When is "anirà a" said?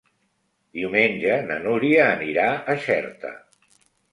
2.17-2.79